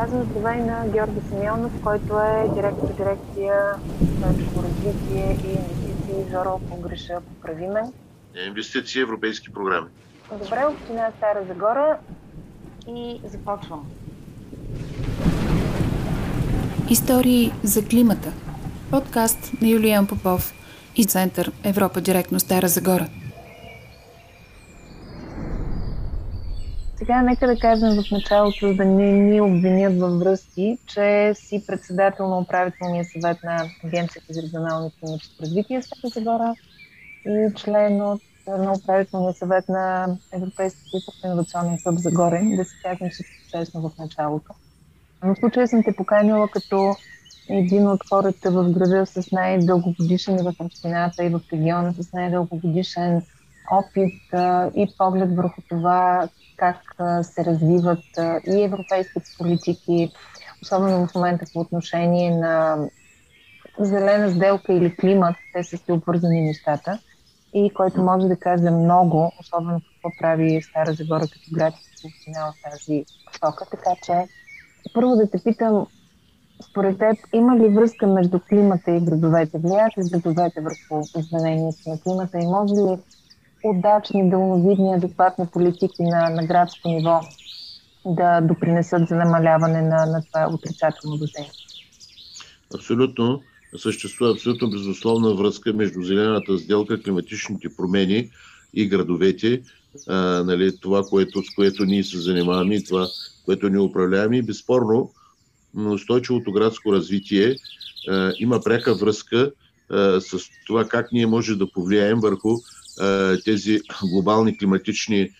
Казвам 0.00 0.22
здравей 0.22 0.62
на 0.62 0.88
Георги 0.88 1.20
Симеонов, 1.28 1.72
който 1.82 2.20
е 2.20 2.48
директор 2.54 2.88
дирекция 2.96 3.74
устойчиво 4.02 4.62
развитие 4.62 5.38
и 5.44 5.50
инвестиции. 5.50 6.30
Жоро, 6.30 6.60
погреша, 6.70 7.20
поправи 7.20 7.66
ме. 7.66 7.82
Инвестиции, 8.46 9.02
европейски 9.02 9.52
програми. 9.52 9.86
Добре, 10.32 10.66
община 10.66 11.10
Стара 11.16 11.44
Загора 11.48 11.98
и 12.88 13.20
започвам. 13.24 13.86
Истории 16.90 17.52
за 17.62 17.84
климата. 17.84 18.32
Подкаст 18.90 19.52
на 19.62 19.68
Юлиан 19.68 20.06
Попов 20.06 20.54
и 20.96 21.04
Център 21.04 21.52
Европа 21.64 22.00
директно 22.00 22.40
Стара 22.40 22.68
Загора. 22.68 23.06
Сега 27.02 27.22
нека 27.22 27.46
да 27.46 27.58
кажем 27.58 28.02
в 28.02 28.10
началото, 28.10 28.74
да 28.74 28.84
не 28.84 29.12
ни 29.12 29.40
обвинят 29.40 30.00
във 30.00 30.18
връзки, 30.18 30.78
че 30.86 31.32
си 31.34 31.64
председател 31.66 32.28
на 32.28 32.38
управителния 32.38 33.04
съвет 33.04 33.42
на 33.42 33.70
Агенцията 33.84 34.32
за 34.32 34.42
регионално 34.42 34.92
климатично 35.00 35.34
развитие 35.42 35.82
Стара 35.82 36.08
Загора 36.14 36.54
и 37.26 37.54
член 37.56 38.02
от 38.02 38.22
на 38.46 38.72
управителния 38.72 39.32
съвет 39.34 39.68
на 39.68 40.16
Европейския 40.32 41.00
инновационен 41.24 41.78
клуб 41.82 41.98
Загоре, 41.98 42.42
да 42.56 42.64
си 42.64 42.76
кажем 42.82 43.10
всичко 43.10 43.34
честно 43.48 43.80
в 43.80 43.98
началото. 43.98 44.52
Но 45.24 45.34
в 45.34 45.38
случая 45.38 45.68
съм 45.68 45.82
те 45.82 45.96
поканила 45.96 46.48
като 46.48 46.96
един 47.50 47.88
от 47.88 48.00
хората 48.08 48.50
в 48.50 48.70
града 48.70 49.06
с 49.06 49.30
най-дългогодишен 49.32 50.38
и 50.38 50.42
в 50.42 50.54
общината 50.58 51.24
и 51.24 51.28
в 51.28 51.40
региона 51.52 51.92
с 51.92 52.12
най-дългогодишен 52.12 53.22
опит 53.70 54.14
и 54.74 54.94
поглед 54.98 55.36
върху 55.36 55.62
това 55.68 56.28
как 56.60 56.76
се 57.22 57.44
развиват 57.44 58.04
и 58.46 58.62
европейските 58.62 59.30
политики, 59.38 60.12
особено 60.62 61.06
в 61.06 61.14
момента 61.14 61.44
по 61.52 61.60
отношение 61.60 62.36
на 62.36 62.78
зелена 63.78 64.30
сделка 64.30 64.72
или 64.72 64.96
климат, 64.96 65.36
те 65.54 65.64
са 65.64 65.76
си 65.76 65.92
обвързани 65.92 66.40
нещата 66.40 66.98
и 67.54 67.70
който 67.74 68.02
може 68.02 68.28
да 68.28 68.36
каже 68.36 68.70
много, 68.70 69.32
особено 69.40 69.80
какво 69.80 70.18
прави 70.20 70.62
Стара 70.62 70.92
Загора 70.92 71.20
като 71.20 71.50
град 71.54 71.74
и 72.04 72.06
община 72.06 72.46
в 72.46 72.70
тази 72.70 73.04
посока. 73.26 73.66
Така 73.70 73.90
че, 74.02 74.28
първо 74.94 75.16
да 75.16 75.30
те 75.30 75.42
питам, 75.44 75.86
според 76.70 76.98
теб 76.98 77.16
има 77.32 77.56
ли 77.56 77.68
връзка 77.68 78.06
между 78.06 78.40
климата 78.48 78.90
и 78.90 79.00
градовете? 79.00 79.58
Влияят 79.58 79.98
ли 79.98 80.02
градовете 80.10 80.60
върху 80.60 81.06
изменението 81.18 81.78
на 81.86 82.00
климата 82.00 82.38
и 82.38 82.46
може 82.46 82.74
ли 82.74 82.98
удачни, 83.64 84.30
дълновидни, 84.30 84.94
адекватни 84.94 85.46
политики 85.46 86.02
на, 86.02 86.30
на 86.30 86.46
градско 86.46 86.88
ниво 86.88 87.20
да 88.06 88.40
допринесат 88.40 89.08
за 89.08 89.14
намаляване 89.14 89.82
на, 89.82 90.06
на 90.06 90.22
това 90.26 90.48
отрицателно 90.54 91.16
въздействие? 91.16 91.66
Абсолютно. 92.74 93.42
Съществува 93.76 94.32
абсолютно 94.32 94.70
безусловна 94.70 95.34
връзка 95.34 95.72
между 95.72 96.02
зелената 96.02 96.58
сделка, 96.58 97.02
климатичните 97.02 97.76
промени 97.76 98.30
и 98.74 98.88
градовете. 98.88 99.62
А, 100.08 100.14
нали, 100.44 100.80
това, 100.80 101.02
което, 101.02 101.42
с 101.42 101.54
което 101.54 101.84
ние 101.84 102.04
се 102.04 102.18
занимаваме 102.18 102.74
и 102.74 102.84
това, 102.84 103.06
което 103.44 103.68
ни 103.68 103.78
управляваме. 103.78 104.36
И 104.36 104.42
безспорно, 104.42 105.10
устойчивото 105.76 106.52
градско 106.52 106.92
развитие 106.92 107.56
а, 108.08 108.32
има 108.38 108.60
пряка 108.60 108.94
връзка 108.94 109.52
а, 109.90 110.20
с 110.20 110.38
това 110.66 110.88
как 110.88 111.12
ние 111.12 111.26
може 111.26 111.56
да 111.56 111.72
повлияем 111.72 112.20
върху 112.20 112.56
тези 113.44 113.80
глобални 114.02 114.58
климатични 114.58 115.30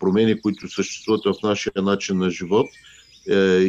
промени, 0.00 0.40
които 0.40 0.68
съществуват 0.68 1.20
в 1.24 1.42
нашия 1.42 1.82
начин 1.82 2.18
на 2.18 2.30
живот 2.30 2.66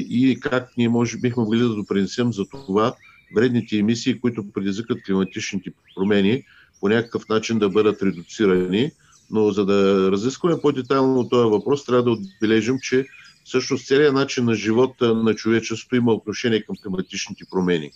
и 0.10 0.38
как 0.42 0.72
ние 0.78 0.90
може, 0.90 1.18
бихме 1.18 1.44
могли 1.44 1.60
да 1.60 1.70
допринесем 1.70 2.34
за 2.34 2.46
това 2.50 2.96
вредните 3.36 3.78
емисии, 3.78 4.20
които 4.20 4.52
предизвикат 4.52 5.04
климатичните 5.04 5.72
промени, 5.96 6.44
по 6.80 6.90
някакъв 6.90 7.30
начин 7.30 7.60
да 7.60 7.70
бъдат 7.70 8.04
редуцирани. 8.04 8.92
Но 9.32 9.52
за 9.52 9.66
да 9.66 10.12
разискваме 10.12 10.62
по-детайлно 10.62 11.30
този 11.30 11.50
въпрос, 11.50 11.86
трябва 11.86 12.04
да 12.04 12.12
отбележим, 12.12 12.80
че 12.82 13.06
всъщност 13.44 13.88
целият 13.88 14.14
начин 14.14 14.46
на 14.46 14.56
живота 14.56 15.16
на 15.16 15.36
човечеството 15.36 15.96
има 15.96 16.14
отношение 16.14 16.64
към 16.64 16.76
климатичните 16.84 17.44
промени. 17.52 17.92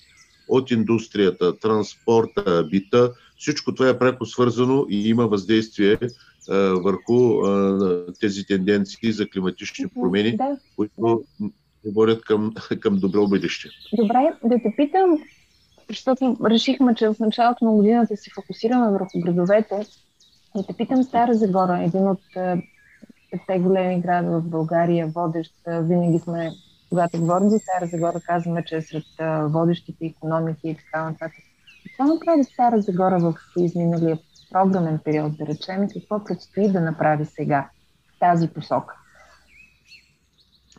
От 0.48 0.72
индустрията, 0.72 1.60
транспорта, 1.60 2.68
бита, 2.72 3.12
всичко 3.44 3.76
това 3.76 3.90
е 3.90 4.00
пряко 4.00 4.26
свързано 4.26 4.86
и 4.90 5.10
има 5.10 5.28
въздействие 5.28 5.98
а, 6.50 6.56
върху 6.58 7.46
а, 7.46 8.06
тези 8.20 8.46
тенденции 8.46 9.12
за 9.12 9.30
климатични 9.30 9.88
промени, 9.88 10.38
да. 10.38 10.58
които 10.76 11.24
водят 11.96 12.22
към, 12.22 12.54
към 12.80 12.96
добро 12.96 13.28
бъдеще. 13.28 13.70
Добре, 13.94 14.34
да 14.44 14.56
те 14.56 14.74
питам, 14.78 15.18
защото 15.90 16.38
решихме, 16.46 16.96
че 16.96 17.08
в 17.08 17.16
началото 17.20 17.66
на 17.66 17.72
годината 17.72 18.18
се 18.18 18.32
фокусираме 18.36 18.92
върху 18.92 19.20
градовете, 19.20 19.86
да 20.56 20.66
те 20.68 20.74
питам 20.74 21.04
Стара 21.04 21.34
Загора, 21.34 21.84
един 21.84 22.08
от 22.08 22.22
петте 23.32 23.60
големи 23.60 24.02
града 24.02 24.40
в 24.40 24.50
България, 24.50 25.08
водещ, 25.08 25.54
винаги 25.68 26.20
сме, 26.20 26.52
когато 26.90 27.20
говорим 27.20 27.50
за 27.50 27.60
Стара 27.60 27.88
Загора, 27.88 28.20
казваме, 28.28 28.64
че 28.66 28.76
е 28.76 28.82
сред 28.82 29.06
водещите 29.52 30.06
економики 30.06 30.70
и 30.70 30.76
така 30.76 31.04
нататък. 31.04 31.44
Какво 31.98 32.14
направи 32.14 32.44
Стара 32.44 32.82
Загора 32.82 33.20
в 33.20 33.36
изминалия 33.60 34.20
програмен 34.52 35.00
период, 35.06 35.38
да 35.38 35.46
речем, 35.46 35.90
какво 35.94 36.24
предстои 36.24 36.72
да 36.72 36.82
направи 36.82 37.26
сега 37.26 37.70
в 38.16 38.20
тази 38.20 38.48
посока? 38.48 38.96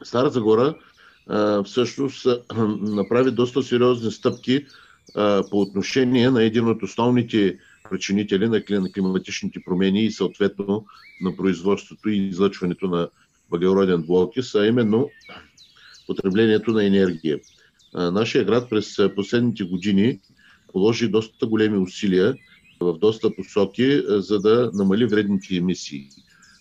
Стара 0.03 0.31
Загора 0.31 0.75
всъщност 1.65 2.27
направи 2.81 3.31
доста 3.31 3.63
сериозни 3.63 4.11
стъпки 4.11 4.67
по 5.51 5.61
отношение 5.61 6.31
на 6.31 6.43
един 6.43 6.69
от 6.69 6.83
основните 6.83 7.59
причинители 7.91 8.49
на 8.49 8.93
климатичните 8.93 9.61
промени 9.65 10.05
и 10.05 10.11
съответно 10.11 10.87
на 11.21 11.37
производството 11.37 12.09
и 12.09 12.17
излъчването 12.17 12.87
на 12.87 13.09
въглероден 13.51 14.03
двуокис, 14.03 14.55
а 14.55 14.67
именно 14.67 15.11
потреблението 16.07 16.71
на 16.71 16.85
енергия. 16.85 17.41
Нашия 17.95 18.45
град 18.45 18.71
през 18.71 18.97
последните 19.17 19.65
години 19.65 20.21
положи 20.75 21.09
доста 21.09 21.47
големи 21.47 21.79
усилия 21.79 22.37
в 22.81 22.99
доста 22.99 23.37
посоки, 23.37 24.03
за 24.09 24.41
да 24.41 24.71
намали 24.75 25.07
вредните 25.07 25.57
емисии. 25.57 26.09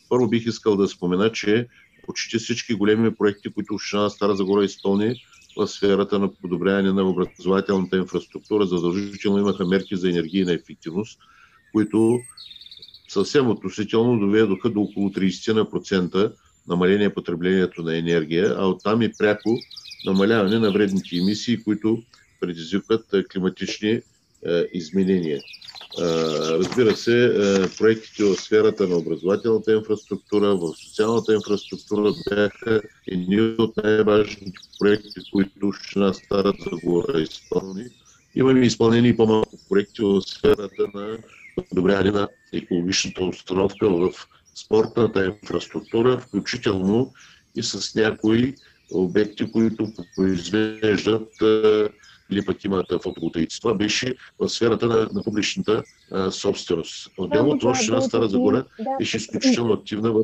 Първо 0.10 0.30
бих 0.30 0.46
искал 0.46 0.78
да 0.78 0.88
спомена, 0.88 1.32
че 1.32 1.68
почти 2.06 2.38
всички 2.38 2.74
големи 2.74 3.16
проекти, 3.16 3.50
които 3.50 3.74
Община 3.74 4.10
Стара 4.10 4.36
Загора 4.36 4.66
изпълни 4.66 5.16
в 5.58 5.68
сферата 5.68 6.20
на 6.20 6.34
подобряване 6.34 6.94
на 6.94 7.10
образователната 7.10 7.98
инфраструктура, 7.98 8.66
задължително 8.66 9.40
имаха 9.40 9.66
мерки 9.66 9.96
за 9.96 10.10
енергийна 10.10 10.54
ефективност, 10.54 11.20
които 11.72 12.20
съвсем 13.08 13.50
относително 13.50 14.20
доведоха 14.20 14.70
до 14.70 14.82
около 14.82 15.10
30% 15.10 16.34
намаление 16.68 17.14
потреблението 17.14 17.84
на 17.84 17.98
енергия, 17.98 18.56
а 18.58 18.68
оттам 18.68 19.02
и 19.02 19.14
пряко 19.14 19.58
намаляване 20.06 20.60
на 20.60 20.72
вредните 20.72 21.18
емисии, 21.18 21.64
които 21.64 22.04
предизвикват 22.44 23.06
климатични 23.34 24.02
изменения. 24.74 25.42
Разбира 26.00 26.96
се, 26.96 27.34
проектите 27.78 28.24
в 28.24 28.36
сферата 28.36 28.88
на 28.88 28.98
образователната 28.98 29.74
инфраструктура, 29.74 30.56
в 30.56 30.74
социалната 30.76 31.34
инфраструктура 31.34 32.14
бяха 32.30 32.82
едни 33.08 33.42
от 33.42 33.78
най-важните 33.78 34.52
проекти, 34.80 35.22
които 35.32 35.68
Община 35.68 36.14
Стара 36.14 36.54
Загора 36.72 37.22
изпълни. 37.22 37.86
Имаме 38.36 38.66
изпълнени 38.66 39.10
и 39.10 39.18
по-малко 39.18 39.60
проекти 39.70 40.02
в 40.02 40.22
сферата 40.22 40.88
на 40.94 41.18
подобряване 41.70 42.12
на 42.12 42.30
екологичната 42.54 43.24
установка 43.24 43.90
в 43.90 44.12
спортната 44.56 45.26
инфраструктура, 45.26 46.20
включително 46.20 47.14
и 47.56 47.64
с 47.64 47.96
някои 47.96 48.54
обекти, 48.92 49.52
които 49.52 49.94
произвеждат 50.16 51.30
или 52.32 52.46
пък 52.46 52.64
имат 52.64 52.86
фотоволтаици. 53.04 53.62
Това 53.62 53.74
беше 53.74 54.16
в 54.40 54.50
сферата 54.50 54.86
на, 54.86 55.08
на 55.14 55.24
публичната 55.24 55.84
а, 56.12 56.32
собственост. 56.32 57.12
Отделно 57.18 57.50
от 57.50 57.64
община 57.64 58.02
Стара 58.02 58.28
Загора 58.28 58.66
беше 59.00 59.18
изключително 59.18 59.74
активна 59.74 60.12
в... 60.12 60.24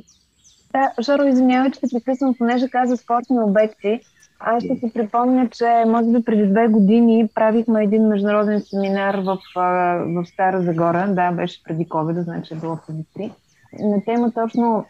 Да, 0.73 0.91
Жоро, 1.01 1.23
извинявай, 1.23 1.71
че 1.71 1.79
те 1.79 1.87
прекъсвам, 1.93 2.35
понеже 2.37 2.69
каза 2.69 2.97
спортни 2.97 3.39
обекти. 3.39 3.99
Аз 4.39 4.63
ще 4.63 4.75
си 4.75 4.91
припомня, 4.93 5.49
че 5.49 5.83
може 5.87 6.11
би 6.11 6.23
преди 6.23 6.47
две 6.47 6.67
години 6.67 7.29
правихме 7.35 7.83
един 7.83 8.07
международен 8.07 8.61
семинар 8.61 9.15
в, 9.15 9.37
в 9.55 10.25
Стара 10.25 10.61
Загора. 10.61 11.07
Да, 11.09 11.31
беше 11.31 11.63
преди 11.63 11.85
COVID, 11.85 12.23
значи 12.23 12.53
е 12.53 12.57
било 12.57 12.77
преди 12.87 13.03
три. 13.13 13.31
На 13.79 14.03
тема 14.05 14.31
точно 14.31 14.85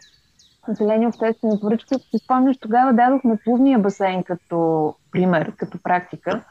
зелени 0.68 1.06
обществени 1.06 1.60
поръчки. 1.60 1.94
Си 1.94 2.18
спомняш, 2.24 2.56
тогава 2.60 2.92
дадохме 2.92 3.38
плувния 3.44 3.78
басейн 3.78 4.22
като 4.22 4.94
пример, 5.12 5.52
като 5.56 5.78
практика. 5.82 6.44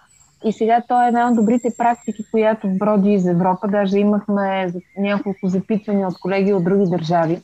И 0.45 0.53
сега 0.53 0.83
то 0.87 1.03
е 1.03 1.07
една 1.07 1.29
от 1.29 1.35
добрите 1.35 1.69
практики, 1.77 2.23
която 2.31 2.67
броди 2.67 3.13
из 3.13 3.25
Европа. 3.25 3.67
Даже 3.67 3.97
имахме 3.97 4.73
няколко 4.97 5.47
запитвания 5.47 6.07
от 6.07 6.19
колеги 6.19 6.53
от 6.53 6.63
други 6.63 6.89
държави. 6.89 7.41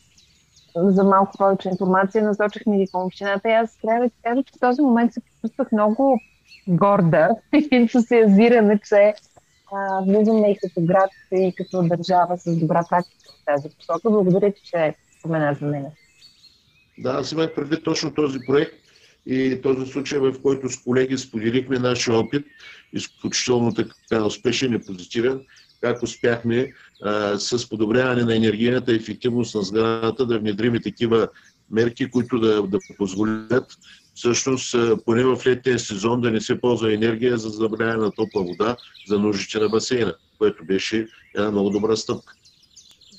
За 0.75 1.03
малко 1.03 1.37
повече 1.37 1.69
информация 1.69 2.23
насочихме 2.23 2.77
ги 2.77 2.87
към 2.91 3.01
общината. 3.01 3.49
И 3.49 3.51
аз 3.51 3.77
трябва 3.77 4.03
да 4.03 4.09
ти 4.09 4.21
кажа, 4.23 4.43
че 4.43 4.53
в 4.57 4.59
този 4.59 4.81
момент 4.81 5.13
се 5.13 5.21
чувствах 5.41 5.71
много 5.71 6.19
горда 6.67 7.29
и 7.53 7.67
ентусиазирана, 7.71 8.79
че 8.89 9.13
а, 9.73 10.01
влизаме 10.01 10.51
и 10.51 10.57
като 10.57 10.81
град, 10.81 11.09
и 11.31 11.53
като 11.57 11.83
държава 11.83 12.37
с 12.37 12.57
добра 12.57 12.83
практика 12.89 13.31
в 13.41 13.45
тази 13.45 13.69
посока. 13.75 14.09
Благодаря 14.09 14.51
ти, 14.51 14.61
че 14.63 14.95
спомена 15.19 15.53
за 15.53 15.65
мен. 15.65 15.85
Да, 16.97 17.09
аз 17.09 17.31
имах 17.31 17.55
предвид 17.55 17.83
точно 17.83 18.13
този 18.13 18.39
проект 18.47 18.84
и 19.25 19.61
този 19.63 19.91
случай, 19.91 20.19
в 20.19 20.33
който 20.41 20.69
с 20.69 20.77
колеги 20.77 21.17
споделихме 21.17 21.79
нашия 21.79 22.17
опит, 22.17 22.45
изключително 22.93 23.73
така 23.73 24.25
успешен 24.25 24.73
и 24.73 24.85
позитивен, 24.85 25.41
как 25.81 26.03
успяхме 26.03 26.73
а, 27.03 27.39
с 27.39 27.69
подобряване 27.69 28.23
на 28.23 28.35
енергийната 28.35 28.93
ефективност 28.93 29.55
на 29.55 29.61
сградата 29.61 30.25
да 30.25 30.39
внедрим 30.39 30.81
такива 30.83 31.27
мерки, 31.71 32.11
които 32.11 32.39
да, 32.39 32.67
да 32.67 32.79
позволят 32.97 33.65
всъщност 34.15 34.75
поне 35.05 35.23
в 35.23 35.41
летния 35.47 35.79
сезон 35.79 36.21
да 36.21 36.31
не 36.31 36.41
се 36.41 36.61
ползва 36.61 36.93
енергия 36.93 37.37
за 37.37 37.49
забавляване 37.49 37.97
на 37.97 38.11
топла 38.11 38.43
вода 38.43 38.77
за 39.07 39.19
нуждите 39.19 39.59
на 39.59 39.69
басейна, 39.69 40.15
което 40.37 40.65
беше 40.65 41.07
една 41.35 41.51
много 41.51 41.69
добра 41.69 41.95
стъпка. 41.95 42.33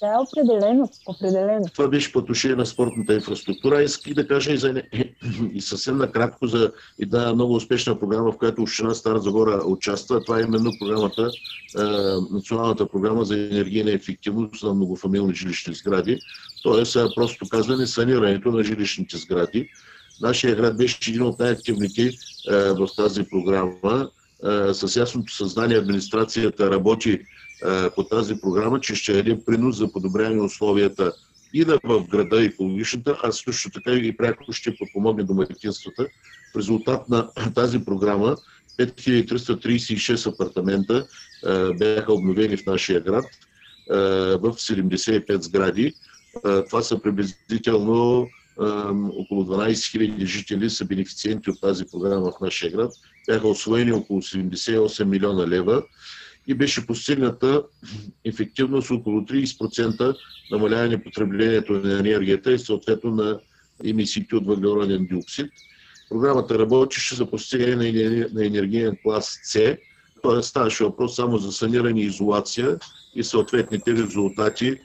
Да, 0.00 0.20
определено, 0.20 0.90
определено. 1.06 1.66
Това 1.74 1.88
беше 1.88 2.12
по 2.12 2.18
отношение 2.18 2.56
на 2.56 2.66
спортната 2.66 3.14
инфраструктура. 3.14 3.82
Исках 3.82 4.14
да 4.14 4.26
кажа 4.26 4.52
и, 4.52 4.56
за, 4.56 4.82
и 5.52 5.60
съвсем 5.60 5.96
накратко 5.96 6.46
за 6.46 6.72
една 6.98 7.34
много 7.34 7.54
успешна 7.54 7.98
програма, 7.98 8.32
в 8.32 8.36
която 8.36 8.62
Община 8.62 8.94
Стара 8.94 9.20
Загора 9.20 9.62
участва. 9.66 10.24
Това 10.24 10.38
е 10.38 10.42
именно 10.42 10.78
програмата, 10.78 11.32
националната 12.30 12.88
програма 12.88 13.24
за 13.24 13.34
енергийна 13.34 13.90
ефективност 13.90 14.62
на 14.62 14.74
многофамилни 14.74 15.34
жилищни 15.34 15.74
сгради. 15.74 16.22
Тоест, 16.62 16.96
просто 17.14 17.48
казване, 17.48 17.86
санирането 17.86 18.50
на 18.50 18.64
жилищните 18.64 19.16
сгради. 19.16 19.68
Нашия 20.20 20.56
град 20.56 20.76
беше 20.76 21.10
един 21.10 21.22
от 21.22 21.38
най-активните 21.38 22.16
в 22.50 22.88
тази 22.96 23.24
програма. 23.24 24.10
С 24.72 24.96
ясното 24.96 25.34
съзнание 25.34 25.78
администрацията 25.78 26.70
работи 26.70 27.20
по 27.94 28.04
тази 28.04 28.40
програма, 28.40 28.80
че 28.80 28.94
ще 28.94 29.12
е 29.12 29.18
един 29.18 29.44
принос 29.44 29.76
за 29.76 29.92
подобряване 29.92 30.42
условията 30.42 31.12
и 31.52 31.64
да 31.64 31.78
в 31.84 32.06
града 32.08 32.44
екологичната, 32.44 33.20
а 33.22 33.32
също 33.32 33.70
така 33.70 33.92
и 33.92 34.16
пряко 34.16 34.52
ще 34.52 34.76
подпомогне 34.76 35.24
домакинствата. 35.24 36.08
В 36.54 36.58
резултат 36.58 37.08
на 37.08 37.30
тази 37.54 37.84
програма 37.84 38.36
5336 38.78 40.32
апартамента 40.32 41.06
бяха 41.74 42.12
обновени 42.12 42.56
в 42.56 42.66
нашия 42.66 43.00
град 43.00 43.24
в 44.40 44.52
75 44.52 45.42
сгради. 45.42 45.94
Това 46.68 46.82
са 46.82 47.02
приблизително 47.02 48.28
около 49.18 49.44
12 49.44 49.70
000 49.70 50.24
жители 50.24 50.70
са 50.70 50.84
бенефициенти 50.84 51.50
от 51.50 51.60
тази 51.60 51.84
програма 51.92 52.30
в 52.30 52.40
нашия 52.40 52.70
град. 52.70 52.92
Бяха 53.28 53.48
освоени 53.48 53.92
около 53.92 54.22
78 54.22 55.04
милиона 55.04 55.46
лева 55.46 55.82
и 56.46 56.54
беше 56.54 56.86
постигната 56.86 57.62
ефективност 58.24 58.90
около 58.90 59.20
30% 59.20 60.16
намаляване 60.50 61.02
потреблението 61.02 61.72
на 61.72 61.98
енергията 61.98 62.52
и 62.52 62.58
съответно 62.58 63.10
на 63.10 63.40
емисиите 63.84 64.36
от 64.36 64.46
въглероден 64.46 65.06
диоксид. 65.06 65.50
Програмата 66.08 66.58
работеше 66.58 67.14
за 67.14 67.30
постигане 67.30 68.26
на 68.32 68.46
енергиен 68.46 68.96
клас 69.02 69.40
С, 69.42 69.76
т.е. 70.22 70.42
ставаше 70.42 70.84
въпрос 70.84 71.16
само 71.16 71.38
за 71.38 71.52
саниране 71.52 72.00
и 72.00 72.04
изолация 72.04 72.78
и 73.14 73.24
съответните 73.24 73.92
резултати 73.92 74.76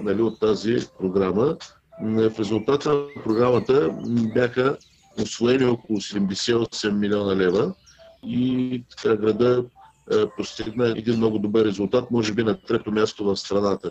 нали, 0.00 0.22
от 0.22 0.40
тази 0.40 0.76
програма. 0.98 1.56
В 2.02 2.32
резултат 2.38 2.84
на 2.84 3.06
програмата 3.24 3.90
бяха 4.34 4.76
освоени 5.22 5.64
около 5.64 6.00
78 6.00 6.90
милиона 6.90 7.36
лева 7.36 7.74
и 8.26 8.84
така 8.90 9.16
града 9.16 9.64
постигна 10.36 10.94
един 10.96 11.16
много 11.16 11.38
добър 11.38 11.64
резултат, 11.64 12.10
може 12.10 12.32
би 12.32 12.44
на 12.44 12.60
трето 12.60 12.92
място 12.92 13.24
в 13.24 13.36
страната. 13.36 13.90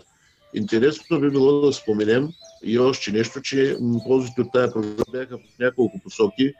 Интересно 0.54 1.20
би 1.20 1.30
било 1.30 1.60
да 1.60 1.72
споменем 1.72 2.28
и 2.64 2.78
още 2.78 3.12
нещо, 3.12 3.40
че 3.42 3.76
ползите 4.06 4.40
от 4.40 4.52
тази 4.52 4.72
програма 4.72 5.04
бяха 5.12 5.38
в 5.38 5.58
няколко 5.60 6.00
посоки. 6.04 6.52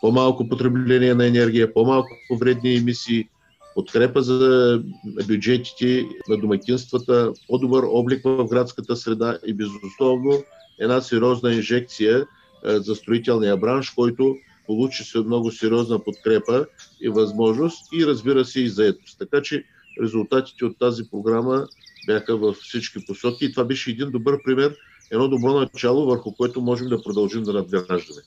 По-малко 0.00 0.48
потребление 0.48 1.14
на 1.14 1.26
енергия, 1.26 1.74
по-малко 1.74 2.08
вредни 2.40 2.76
емисии, 2.76 3.28
подкрепа 3.74 4.22
за 4.22 4.80
бюджетите 5.28 6.06
на 6.28 6.36
домакинствата, 6.36 7.32
по-добър 7.48 7.84
облик 7.86 8.20
в 8.24 8.44
градската 8.44 8.96
среда 8.96 9.38
и 9.46 9.54
безусловно 9.54 10.42
една 10.80 11.00
сериозна 11.00 11.54
инжекция 11.54 12.26
е, 12.64 12.78
за 12.78 12.94
строителния 12.94 13.56
бранш, 13.56 13.90
който 13.90 14.36
получи 14.72 15.04
се 15.04 15.18
много 15.18 15.50
сериозна 15.50 16.04
подкрепа 16.04 16.66
и 17.00 17.08
възможност 17.08 17.92
и 17.92 18.06
разбира 18.06 18.44
се 18.44 18.60
и 18.60 18.68
заедност. 18.68 19.18
Така 19.18 19.42
че 19.42 19.64
резултатите 20.02 20.64
от 20.64 20.78
тази 20.78 21.02
програма 21.10 21.68
бяха 22.06 22.36
във 22.36 22.56
всички 22.56 23.06
посоки 23.06 23.44
и 23.44 23.52
това 23.52 23.64
беше 23.64 23.90
един 23.90 24.10
добър 24.10 24.42
пример, 24.42 24.76
едно 25.10 25.28
добро 25.28 25.60
начало, 25.60 26.06
върху 26.06 26.36
което 26.36 26.60
можем 26.60 26.88
да 26.88 27.02
продължим 27.02 27.44
да 27.44 27.52
надграждаме. 27.52 28.22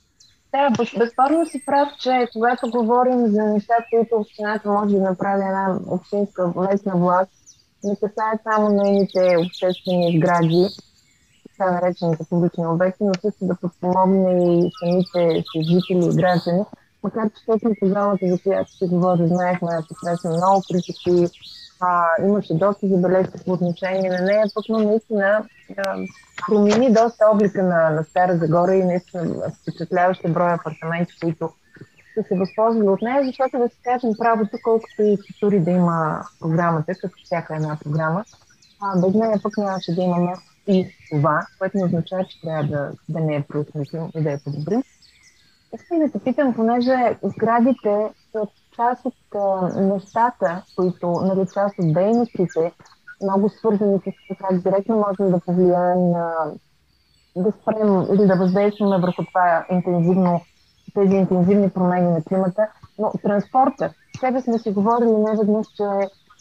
Да, 0.52 0.70
безспорно 1.00 1.46
си 1.46 1.62
прав, 1.66 1.88
че 2.00 2.28
когато 2.34 2.70
говорим 2.70 3.28
за 3.28 3.44
неща, 3.44 3.74
които 3.90 4.16
общината 4.16 4.70
може 4.70 4.96
да 4.96 5.02
направи 5.02 5.44
една 5.44 5.80
общинска 5.88 6.54
местна 6.58 6.94
власт, 6.96 7.32
не 7.84 7.96
касаят 7.96 8.42
само 8.44 8.70
нейните 8.70 9.38
обществени 9.46 10.18
сгради, 10.18 10.68
така 11.58 11.72
наречените 11.72 12.24
публични 12.30 12.68
обекти, 12.68 13.04
но 13.04 13.14
също 13.22 13.46
да 13.46 13.56
подпомогне 13.56 14.32
и 14.32 14.72
самите 14.80 15.44
си 15.52 15.64
жители 15.64 16.06
и 16.06 16.16
граждани. 16.16 16.64
Макар 17.04 17.30
че 17.30 17.46
точно 17.46 17.72
програмата, 17.80 18.28
за 18.28 18.40
която 18.44 18.72
си 18.72 18.88
говори, 18.88 19.28
знаехме, 19.28 19.70
че 19.88 19.96
срещна 20.04 20.30
много 20.30 20.62
критики, 20.72 21.28
а, 21.80 22.08
имаше 22.24 22.54
доста 22.54 22.88
забележки 22.88 23.34
по 23.46 23.52
отношение 23.52 24.10
на 24.10 24.22
нея, 24.22 24.46
пък 24.56 24.66
но 24.70 24.80
наистина 24.80 25.46
промени 26.48 26.94
доста 26.94 27.26
облика 27.34 27.64
на, 27.64 27.90
на 27.90 28.04
Стара 28.04 28.38
Загора 28.38 28.76
и 28.76 28.84
наистина 28.84 29.52
впечатляваща 29.62 30.30
броя 30.30 30.54
апартаменти, 30.54 31.14
които 31.22 31.50
са 32.14 32.24
се 32.28 32.36
възползвали 32.36 32.88
от 32.88 33.02
нея, 33.02 33.24
защото 33.26 33.58
да 33.58 33.70
си 33.70 33.78
кажем 33.84 34.12
правото, 34.18 34.58
колкото 34.64 35.02
и 35.02 35.18
футури 35.28 35.60
да 35.60 35.72
има 35.72 36.24
програмата, 36.40 36.94
като 37.02 37.16
всяка 37.24 37.56
една 37.56 37.78
програма, 37.84 38.24
а, 38.82 39.02
без 39.02 39.14
нея 39.14 39.40
пък 39.44 39.58
нямаше 39.58 39.96
да 39.96 40.02
има 40.02 40.18
място 40.18 40.55
и 40.68 40.88
това, 41.12 41.46
което 41.60 41.78
не 41.78 41.86
означава, 41.86 42.26
че 42.26 42.42
трябва 42.42 42.64
да, 42.64 42.92
да 43.10 43.20
не 43.20 43.36
е 43.36 43.44
преосмислим 43.44 44.10
и 44.16 44.22
да 44.22 44.32
я 44.32 44.40
подобрим. 44.44 44.84
Искам 45.74 46.00
да 46.00 46.12
те 46.12 46.20
питам, 46.20 46.54
понеже 46.54 47.18
сградите 47.24 48.10
са 48.32 48.48
част 48.76 49.06
от 49.06 49.16
а, 49.36 49.80
нещата, 49.82 50.64
които, 50.76 51.08
нали, 51.08 51.48
част 51.54 51.80
от 51.80 51.94
дейностите, 51.94 52.72
много 53.24 53.50
свързани 53.50 54.00
с 54.00 54.36
това 54.38 54.50
директно 54.52 54.96
можем 54.96 55.32
да 55.32 55.40
повлияем 55.40 56.10
на 56.12 56.34
да 57.36 57.52
спрем 57.52 58.06
или 58.14 58.28
да 58.28 58.36
въздействаме 58.36 58.98
върху 58.98 59.26
това 59.26 59.66
интензивно, 59.72 60.42
тези 60.94 61.16
интензивни 61.16 61.70
промени 61.70 62.12
на 62.12 62.24
климата. 62.24 62.68
Но 63.00 63.12
транспорта, 63.24 63.94
себе 64.20 64.42
сме 64.42 64.60
си 64.60 64.72
говорили 64.72 65.12
не 65.12 65.38
веднъж, 65.38 65.68
че 65.68 65.84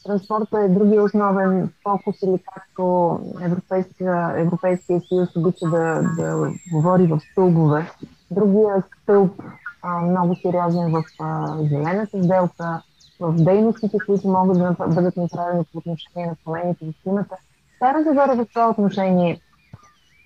транспорта 0.04 0.60
е 0.60 0.68
другия 0.68 1.02
основен 1.02 1.72
фокус 1.82 2.22
или 2.22 2.38
както 2.54 3.18
Европейския, 3.40 4.32
Европейския 4.36 5.00
съюз 5.08 5.36
обича 5.36 5.68
да, 5.68 6.02
да 6.16 6.52
говори 6.72 7.06
в 7.06 7.20
стълбове. 7.32 7.90
Другия 8.30 8.82
стълб 9.02 9.42
а, 9.82 10.00
много 10.00 10.36
сериозен 10.42 10.90
в 10.90 11.04
а, 11.20 11.56
зелената 11.62 12.24
сделка, 12.24 12.82
в 13.20 13.32
дейностите, 13.32 13.98
които 14.06 14.28
могат 14.28 14.58
да 14.58 14.76
бъдат 14.88 15.16
направени 15.16 15.64
по 15.72 15.78
отношение 15.78 16.26
на 16.26 16.36
промените 16.44 16.84
в 16.84 17.02
климата. 17.02 17.36
Стара 17.76 18.04
Загора 18.04 18.36
в 18.36 18.46
това 18.48 18.70
отношение 18.70 19.40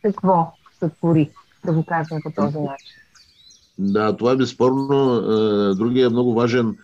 какво 0.03 0.53
сътвори, 0.79 1.31
да 1.65 1.73
го 1.73 1.85
кажем 1.85 2.19
по 2.23 2.31
този 2.31 2.59
начин? 2.59 2.95
Да, 3.79 4.17
това 4.17 4.33
е 4.33 4.37
безспорно. 4.37 5.21
Другия 5.75 6.11
много 6.11 6.35
важен 6.35 6.77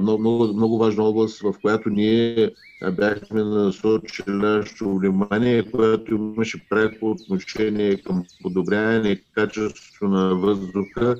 много, 0.00 0.18
много, 0.18 0.54
много 0.54 0.78
важна 0.78 1.04
област, 1.04 1.40
в 1.40 1.54
която 1.60 1.88
ние 1.90 2.50
бяхме 2.92 3.44
насочили 3.44 4.24
нашето 4.28 4.98
внимание, 4.98 5.70
която 5.70 6.14
имаше 6.14 6.68
пряко 6.68 7.10
отношение 7.10 7.96
към 7.96 8.24
подобряване 8.42 9.20
качеството 9.34 10.08
на 10.08 10.34
въздуха 10.34 11.16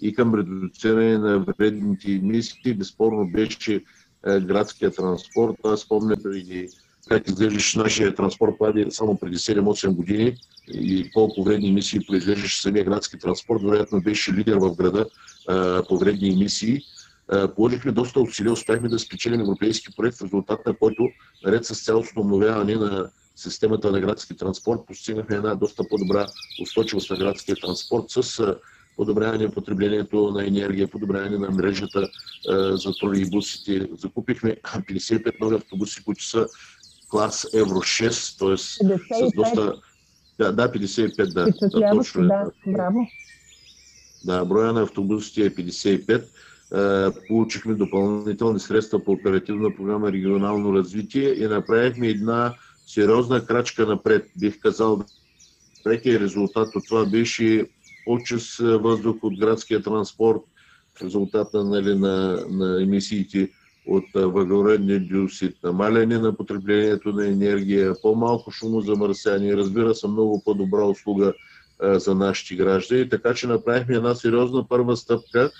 и 0.00 0.14
към 0.14 0.34
редуциране 0.34 1.18
на 1.18 1.38
вредните 1.38 2.12
емисии. 2.12 2.74
Безспорно 2.74 3.28
беше 3.28 3.84
градския 4.26 4.90
транспорт. 4.90 5.56
Аз 5.64 5.80
спомня 5.80 6.16
преди 6.22 6.68
как 7.08 7.28
изглеждаше 7.28 7.78
нашия 7.78 8.14
транспорт 8.14 8.54
прави 8.58 8.86
само 8.90 9.18
преди 9.18 9.36
7-8 9.36 9.88
години 9.90 10.34
и 10.74 11.10
колко 11.10 11.42
вредни 11.44 11.68
емисии 11.68 12.06
произвеждаше 12.06 12.62
самия 12.62 12.84
градски 12.84 13.18
транспорт. 13.18 13.62
Вероятно 13.62 14.00
беше 14.00 14.32
лидер 14.32 14.56
в 14.56 14.76
града 14.76 15.06
по 15.88 15.98
вредни 15.98 16.32
емисии. 16.32 16.80
Е, 17.32 17.54
положихме 17.54 17.92
доста 17.92 18.20
усилия, 18.20 18.52
успяхме 18.52 18.88
да 18.88 18.98
спечелим 18.98 19.40
европейски 19.40 19.92
проект, 19.96 20.16
в 20.16 20.22
резултат 20.22 20.66
на 20.66 20.76
който, 20.78 21.08
наред 21.44 21.64
с 21.64 21.84
цялостно 21.84 22.22
обновяване 22.22 22.74
на 22.74 23.10
системата 23.36 23.92
на 23.92 24.00
градски 24.00 24.36
транспорт, 24.36 24.80
постигнахме 24.86 25.36
една 25.36 25.54
доста 25.54 25.88
по-добра 25.88 26.32
устойчивост 26.60 27.10
на 27.10 27.16
градския 27.16 27.56
транспорт 27.56 28.04
с 28.08 28.38
е, 28.38 28.54
подобряване 28.96 29.44
на 29.44 29.50
потреблението 29.50 30.30
на 30.30 30.46
енергия, 30.46 30.88
подобряване 30.88 31.38
на 31.38 31.50
мрежата 31.50 32.10
за 32.72 32.94
тролейбусите. 32.96 33.88
Закупихме 33.98 34.56
55 34.64 35.40
нови 35.40 35.56
автобуси, 35.56 36.04
които 36.04 36.24
са 36.24 36.48
клас 37.08 37.48
Евро 37.54 37.76
6, 37.76 38.38
т.е. 38.38 38.56
с 39.28 39.32
доста... 39.34 39.76
Да, 40.38 40.52
да 40.52 40.72
55, 40.72 41.26
да. 41.26 41.46
Да, 41.60 41.90
точно, 41.90 42.26
да, 42.26 42.50
браво. 42.66 43.08
Да, 44.24 44.44
броя 44.44 44.72
на 44.72 44.82
автобусите 44.82 45.46
е 45.46 45.54
55. 45.54 46.24
Получихме 47.28 47.74
допълнителни 47.74 48.60
средства 48.60 49.04
по 49.04 49.12
оперативна 49.12 49.76
програма 49.76 50.12
регионално 50.12 50.74
развитие 50.74 51.34
и 51.34 51.46
направихме 51.46 52.08
една 52.08 52.54
сериозна 52.86 53.46
крачка 53.46 53.86
напред. 53.86 54.30
Бих 54.36 54.60
казал, 54.60 55.04
прекия 55.84 56.20
резултат 56.20 56.76
от 56.76 56.86
това 56.88 57.06
беше 57.06 57.66
по-чист 58.04 58.58
въздух 58.58 59.16
от 59.22 59.38
градския 59.38 59.82
транспорт 59.82 60.40
в 60.98 61.02
резултата 61.02 61.64
нали, 61.64 61.94
на, 61.94 62.44
на 62.50 62.82
емисиите 62.82 63.50
от 63.86 64.04
въглеродния 64.14 65.00
диоксид, 65.00 65.56
намаляне 65.64 66.18
на 66.18 66.36
потреблението 66.36 67.12
на 67.12 67.26
енергия, 67.26 67.94
по-малко 68.02 68.50
шумозамърсяние, 68.50 69.56
разбира 69.56 69.94
се, 69.94 70.08
много 70.08 70.42
по-добра 70.44 70.84
услуга 70.84 71.32
а, 71.82 71.98
за 71.98 72.14
нашите 72.14 72.54
граждани. 72.54 73.08
Така 73.08 73.34
че 73.34 73.46
направихме 73.46 73.94
една 73.94 74.14
сериозна 74.14 74.68
първа 74.68 74.96
стъпка, 74.96 75.50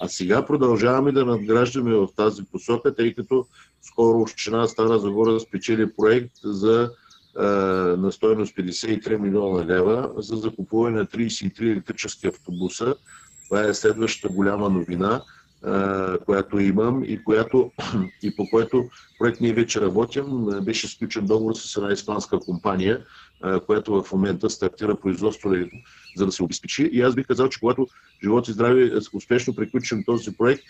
а 0.00 0.08
сега 0.08 0.46
продължаваме 0.46 1.12
да 1.12 1.24
надграждаме 1.24 1.94
в 1.94 2.08
тази 2.16 2.42
посока, 2.44 2.94
тъй 2.94 3.14
като 3.14 3.46
скоро 3.82 4.20
Община 4.20 4.66
Стара 4.66 4.98
Загора 4.98 5.40
спечели 5.40 5.92
проект 5.96 6.32
за 6.44 6.90
на 7.98 8.12
стоеност 8.12 8.56
53 8.56 9.16
милиона 9.16 9.66
лева 9.66 10.10
за 10.16 10.36
закупуване 10.36 10.98
на 10.98 11.06
33 11.06 11.72
електрически 11.72 12.26
автобуса. 12.26 12.94
Това 13.48 13.62
е 13.62 13.74
следващата 13.74 14.34
голяма 14.34 14.70
новина, 14.70 15.22
която 16.26 16.58
имам 16.58 17.04
и, 17.04 17.24
която, 17.24 17.70
и 18.22 18.36
по 18.36 18.46
което 18.50 18.84
проект 19.18 19.40
ние 19.40 19.52
вече 19.52 19.80
работим. 19.80 20.24
Беше 20.62 20.88
сключен 20.88 21.26
договор 21.26 21.54
с 21.54 21.76
една 21.76 21.92
испанска 21.92 22.38
компания, 22.38 23.04
която 23.66 24.02
в 24.02 24.12
момента 24.12 24.50
стартира 24.50 24.96
производство, 24.96 25.50
за 26.16 26.26
да 26.26 26.32
се 26.32 26.42
обезпечи. 26.42 26.90
И 26.92 27.02
аз 27.02 27.14
бих 27.14 27.26
казал, 27.26 27.48
че 27.48 27.60
когато 27.60 27.86
живот 28.22 28.48
и 28.48 28.52
здраве 28.52 28.92
успешно 29.12 29.54
приключим 29.54 30.04
този 30.04 30.36
проект, 30.36 30.62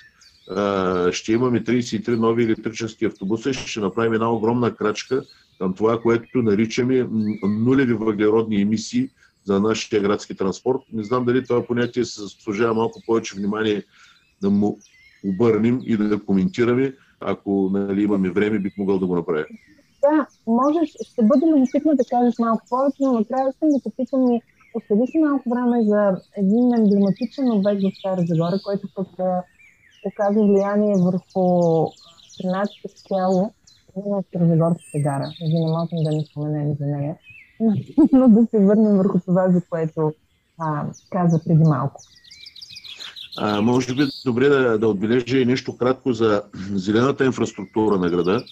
ще 1.13 1.33
имаме 1.33 1.65
33 1.65 2.09
нови 2.09 2.45
електрически 2.45 3.05
автобуса 3.05 3.51
и 3.51 3.55
ще 3.55 3.81
направим 3.81 4.13
една 4.13 4.33
огромна 4.33 4.75
крачка 4.75 5.25
към 5.59 5.75
това, 5.75 6.01
което 6.01 6.43
наричаме 6.43 7.09
нулеви 7.43 7.93
въглеродни 7.93 8.61
емисии 8.61 9.11
за 9.45 9.61
нашия 9.61 10.03
градски 10.03 10.35
транспорт. 10.35 10.79
Не 10.93 11.05
знам 11.05 11.25
дали 11.25 11.45
това 11.45 11.67
понятие 11.67 12.05
се 12.05 12.21
заслужава 12.21 12.75
малко 12.75 13.03
повече 13.07 13.37
внимание 13.37 13.83
да 14.43 14.51
му 14.51 14.79
обърнем 15.25 15.81
и 15.85 15.97
да 15.97 16.25
коментираме. 16.25 16.95
Ако 17.21 17.71
нали, 17.73 18.03
имаме 18.03 18.31
време, 18.31 18.59
бих 18.59 18.77
могъл 18.77 18.99
да 18.99 19.07
го 19.07 19.17
направя. 19.17 19.45
Да, 20.07 20.27
можеш, 20.47 20.89
ще 21.13 21.23
бъде 21.23 21.47
любопитно 21.47 21.97
да 21.97 22.05
кажеш 22.11 22.35
малко 22.39 22.63
повече, 22.71 22.97
но 23.01 23.13
накрая 23.13 23.49
искам 23.49 23.69
да 23.69 23.81
те 23.85 23.91
питам 23.97 24.33
и 24.33 24.41
остави 24.75 25.07
си 25.07 25.19
малко 25.19 25.51
време 25.51 25.85
за 25.85 26.21
един 26.37 26.75
емблематичен 26.75 27.53
обект 27.53 27.81
в 27.83 27.99
Стара 27.99 28.23
Загора, 28.29 28.59
който 28.65 28.89
пък 28.95 29.09
оказа 30.07 30.41
влияние 30.41 30.97
върху 30.97 31.45
страната 32.29 32.73
цяло 33.09 33.51
на 34.07 34.23
Старозагорската 34.23 34.99
гара. 34.99 35.29
Вие 35.41 35.61
не 35.61 35.71
можем 35.71 35.99
да 36.05 36.11
не 36.17 36.25
споменем 36.25 36.75
за 36.81 36.87
нея. 36.87 37.17
Но 38.13 38.29
да 38.29 38.47
се 38.51 38.59
върнем 38.59 38.97
върху 38.97 39.21
това, 39.21 39.51
за 39.51 39.61
което 39.71 40.13
а, 40.59 40.87
каза 41.11 41.41
преди 41.45 41.65
малко. 41.65 42.01
А, 43.39 43.61
може 43.61 43.95
би 43.95 44.03
добре 44.25 44.49
да, 44.49 44.79
да 44.79 44.89
отбележа 44.89 45.39
и 45.39 45.47
нещо 45.47 45.77
кратко 45.77 46.13
за 46.13 46.43
зелената 46.73 47.25
инфраструктура 47.25 47.99
на 47.99 48.11
града, 48.11 48.45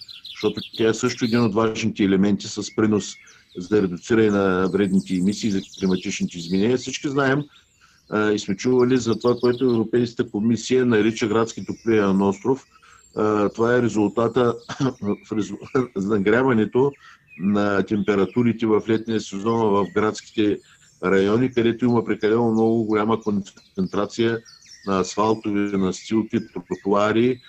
защото 0.44 0.70
тя 0.76 0.88
е 0.88 0.94
също 0.94 1.24
един 1.24 1.40
от 1.40 1.54
важните 1.54 2.04
елементи 2.04 2.48
с 2.48 2.74
принос 2.76 3.14
за 3.56 3.82
редуциране 3.82 4.30
на 4.30 4.68
вредните 4.72 5.14
емисии 5.14 5.50
за 5.50 5.60
климатичните 5.80 6.38
изменения. 6.38 6.78
Всички 6.78 7.08
знаем 7.08 7.42
а, 8.10 8.32
и 8.32 8.38
сме 8.38 8.56
чували 8.56 8.96
за 8.96 9.18
това, 9.18 9.34
което 9.40 9.64
Европейската 9.64 10.30
комисия 10.30 10.86
нарича 10.86 11.28
градски 11.28 11.64
топлиен 11.66 12.22
остров– 12.22 12.64
това 13.54 13.76
е 13.76 13.82
резултата 13.82 14.54
в 15.00 15.86
нагряването 15.96 16.92
на 17.38 17.82
температурите 17.82 18.66
в 18.66 18.82
летния 18.88 19.20
сезон 19.20 19.60
в 19.60 19.86
градските 19.94 20.58
райони, 21.04 21.52
където 21.52 21.84
има 21.84 22.04
прекалено 22.04 22.52
много 22.52 22.84
голяма 22.84 23.20
концентрация 23.20 24.38
на 24.86 25.00
асфалтови 25.00 25.76
настилки, 25.76 26.38
тротуари, 26.68 27.40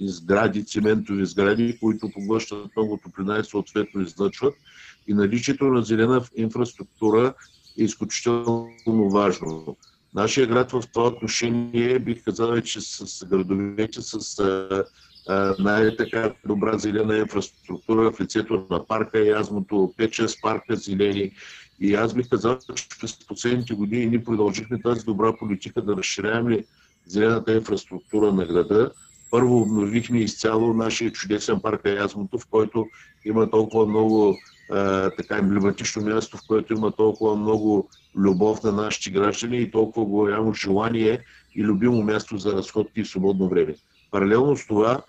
сгради, 0.00 0.64
цементови 0.64 1.26
сгради, 1.26 1.78
които 1.80 2.10
поглъщат 2.14 2.76
много 2.76 3.00
топлина 3.02 3.38
и 3.38 3.44
съответно 3.44 4.02
излъчват. 4.02 4.54
И 5.08 5.14
наличието 5.14 5.64
на 5.64 5.82
зелена 5.82 6.22
инфраструктура 6.36 7.34
е 7.78 7.84
изключително 7.84 9.10
важно. 9.12 9.76
Нашия 10.14 10.46
град 10.46 10.72
в 10.72 10.82
това 10.92 11.06
отношение 11.06 11.98
бих 11.98 12.24
казал, 12.24 12.60
че 12.60 12.80
с 12.80 13.26
градовете 13.26 14.02
с 14.02 14.42
най-така 15.58 16.34
добра 16.46 16.78
зелена 16.78 17.18
инфраструктура 17.18 18.12
в 18.12 18.20
лицето 18.20 18.66
на 18.70 18.86
парка 18.86 19.18
Язмото, 19.18 19.74
5-6 19.98 20.40
парка 20.42 20.76
зелени. 20.76 21.32
И 21.80 21.94
аз 21.94 22.14
бих 22.14 22.28
казал, 22.28 22.58
че 22.74 22.88
през 23.00 23.26
последните 23.26 23.74
години 23.74 24.06
ние 24.06 24.24
продължихме 24.24 24.80
тази 24.82 25.04
добра 25.04 25.36
политика 25.36 25.82
да 25.82 25.96
разширяваме 25.96 26.64
зелената 27.06 27.54
инфраструктура 27.54 28.32
на 28.32 28.46
града. 28.46 28.90
Първо 29.36 29.58
обновихме 29.58 30.18
изцяло 30.18 30.74
нашия 30.74 31.12
чудесен 31.12 31.60
парк 31.60 31.80
Язмото, 31.84 32.38
в 32.38 32.46
който 32.46 32.86
има 33.24 33.50
толкова 33.50 33.86
много 33.86 34.36
а, 34.70 35.10
така 35.10 35.36
емблематично 35.36 36.02
място, 36.02 36.36
в 36.36 36.40
което 36.48 36.72
има 36.72 36.92
толкова 36.92 37.36
много 37.36 37.88
любов 38.16 38.62
на 38.62 38.72
нашите 38.72 39.10
граждани 39.10 39.58
и 39.58 39.70
толкова 39.70 40.06
голямо 40.06 40.54
желание 40.54 41.20
и 41.54 41.64
любимо 41.64 42.02
място 42.02 42.38
за 42.38 42.52
разходки 42.52 43.04
в 43.04 43.08
свободно 43.08 43.48
време. 43.48 43.74
Паралелно 44.10 44.56
с 44.56 44.66
това, 44.66 45.02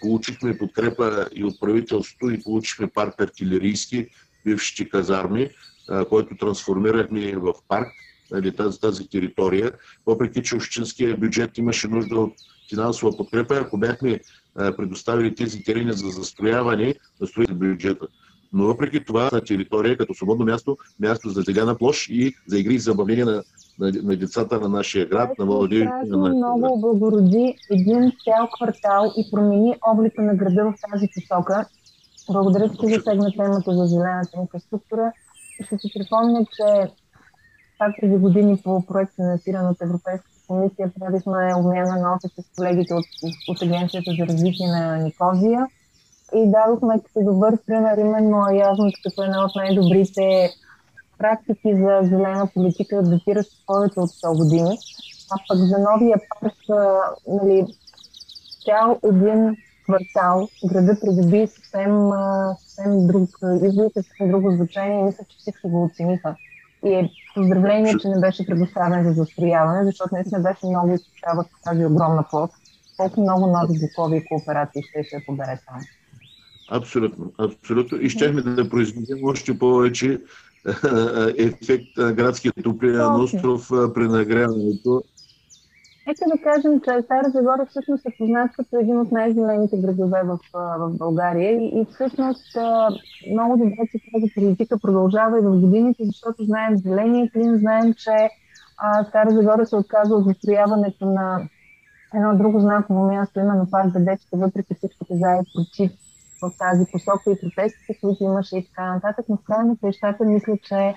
получихме 0.00 0.58
подкрепа 0.58 1.28
и 1.34 1.44
от 1.44 1.60
правителството 1.60 2.30
и 2.30 2.42
получихме 2.42 2.86
парк 2.86 3.20
артилерийски, 3.20 4.08
бившите 4.44 4.88
казарми, 4.88 5.50
който 6.08 6.36
трансформирахме 6.36 7.36
в 7.36 7.52
парк, 7.68 7.88
нали, 8.30 8.56
тази, 8.56 8.80
тази 8.80 9.08
територия, 9.08 9.72
въпреки 10.06 10.42
че 10.42 10.56
общинския 10.56 11.16
бюджет 11.16 11.58
имаше 11.58 11.88
нужда 11.88 12.20
от 12.20 12.32
финансова 12.68 13.16
подкрепа, 13.16 13.54
ако 13.56 13.78
бяхме 13.78 14.20
предоставили 14.54 15.34
тези 15.34 15.64
терени 15.64 15.92
за 15.92 16.08
застрояване, 16.08 16.94
да 17.20 17.26
строи 17.26 17.46
бюджета. 17.46 18.06
Но 18.52 18.66
въпреки 18.66 19.04
това 19.04 19.30
на 19.32 19.40
територия 19.40 19.98
като 19.98 20.14
свободно 20.14 20.44
място, 20.44 20.76
място 21.00 21.28
за 21.28 21.42
зелена 21.42 21.78
площ 21.78 22.08
и 22.10 22.34
за 22.46 22.58
игри 22.58 22.74
и 22.74 22.78
забавление 22.78 23.24
на 23.24 23.42
на, 23.78 23.92
на 24.02 24.16
децата 24.16 24.60
на 24.60 24.68
нашия 24.68 25.06
град, 25.06 25.38
на 25.38 25.44
младежите 25.46 25.90
на 26.04 26.16
много 26.16 26.60
град. 26.60 26.70
облагороди 26.72 27.56
един 27.70 28.12
цял 28.24 28.48
квартал 28.56 29.12
и 29.16 29.30
промени 29.30 29.76
облика 29.86 30.22
на 30.22 30.34
града 30.34 30.64
в 30.64 30.74
тази 30.90 31.08
посока. 31.14 31.66
Благодаря, 32.30 32.68
че 32.68 32.86
засегна 32.86 33.32
темата 33.36 33.74
за 33.74 33.86
зелената 33.86 34.30
инфраструктура. 34.40 35.12
Ще 35.64 35.78
си 35.78 35.90
припомня, 35.94 36.46
че 36.56 36.92
пак 37.78 37.94
преди 38.00 38.16
години 38.16 38.60
по 38.64 38.86
проект 38.86 39.14
финансиран 39.14 39.66
от 39.66 39.82
Европейската 39.82 40.33
комисия 40.48 40.92
правихме 41.00 41.54
обмяна 41.56 41.96
на 41.96 42.14
опит 42.14 42.32
с 42.38 42.56
колегите 42.56 42.94
от, 42.94 43.04
от 43.48 43.62
Агенцията 43.62 44.10
за 44.18 44.26
развитие 44.26 44.66
на 44.66 44.96
Никозия 44.96 45.66
и 46.34 46.50
дадохме 46.50 47.00
като 47.04 47.24
добър 47.24 47.58
пример 47.66 47.98
именно 47.98 48.50
явно 48.52 48.90
като 49.04 49.22
една 49.22 49.44
от 49.44 49.56
най-добрите 49.56 50.50
практики 51.18 51.76
за 51.76 52.00
зелена 52.02 52.48
политика 52.54 53.02
датиращ 53.02 53.50
повече 53.66 54.00
от 54.00 54.10
100 54.10 54.36
години. 54.36 54.78
А 55.32 55.36
пък 55.48 55.58
за 55.58 55.78
новия 55.78 56.16
парк, 56.40 56.56
нали, 57.28 57.66
цял 58.64 58.98
един 59.04 59.56
квартал, 59.84 60.48
града 60.64 60.96
придоби 61.00 61.46
съвсем, 61.46 62.10
съвсем 62.58 63.06
друг 63.06 63.28
изглед, 63.62 63.92
съвсем 63.94 64.30
друго 64.30 64.50
значение 64.50 65.00
и 65.00 65.02
мисля, 65.02 65.24
че 65.28 65.36
всички 65.38 65.68
го 65.68 65.84
оцениха. 65.84 66.36
И 66.84 66.94
е 66.94 67.10
поздравление, 67.34 67.98
че 67.98 68.08
не 68.08 68.20
беше 68.20 68.46
предоставен 68.46 69.04
за 69.04 69.12
застрояване, 69.12 69.84
защото 69.84 70.14
наистина 70.14 70.40
беше 70.40 70.66
много 70.66 70.94
изключаващ 70.94 71.50
тази 71.64 71.86
огромна 71.86 72.24
плод. 72.30 72.50
Колко 72.96 73.20
много 73.20 73.46
нови 73.46 73.78
блокови 73.78 74.24
кооперации 74.24 74.82
ще 74.82 75.04
се 75.04 75.26
побере 75.26 75.58
там. 75.66 75.80
Абсолютно, 76.70 77.32
абсолютно. 77.38 78.00
И 78.00 78.10
щехме 78.10 78.42
да 78.42 78.68
произведем 78.68 79.18
още 79.24 79.58
повече 79.58 80.20
ефект 81.38 81.96
на 81.96 82.12
градския 82.12 82.52
топлинен 82.62 83.14
остров 83.14 83.68
при 83.94 84.08
нагряването. 84.08 85.04
Нека 86.06 86.24
да 86.36 86.42
кажем, 86.42 86.80
че 86.80 87.02
Стара 87.02 87.30
Загора 87.30 87.66
всъщност 87.70 88.06
е 88.06 88.16
познат 88.18 88.52
като 88.52 88.78
един 88.78 89.00
от 89.00 89.12
най-зелените 89.12 89.76
градове 89.76 90.22
в, 90.24 90.38
в 90.52 90.90
България 90.98 91.50
и, 91.50 91.80
и 91.80 91.86
всъщност 91.94 92.56
много 93.32 93.56
добре, 93.56 93.76
че 93.90 93.98
тази 94.12 94.34
политика 94.34 94.78
продължава 94.78 95.38
и 95.38 95.42
в 95.42 95.60
годините, 95.60 96.04
защото 96.04 96.44
знаем 96.44 96.76
зеления 96.76 97.30
клин, 97.30 97.58
знаем, 97.58 97.94
че 97.94 98.28
а, 98.78 99.04
Стара 99.04 99.30
Загора 99.30 99.66
се 99.66 99.76
отказва 99.76 100.16
от 100.16 100.24
застрояването 100.24 101.06
на 101.06 101.48
едно 102.14 102.36
друго 102.36 102.60
знаково 102.60 103.06
място, 103.12 103.40
именно 103.40 103.70
парк 103.70 103.92
Бедечка, 103.92 104.36
въпреки 104.36 104.74
всичките 104.74 105.16
за 105.16 105.40
и 105.42 105.44
против 105.54 105.90
в 106.42 106.50
тази 106.58 106.84
посока 106.92 107.30
и 107.30 107.40
протестите, 107.40 107.98
които 108.00 108.24
имаше 108.24 108.58
и 108.58 108.66
така 108.66 108.94
нататък. 108.94 109.26
Но 109.28 109.36
в 109.36 109.44
края 109.44 110.16
мисля, 110.20 110.58
че 110.62 110.94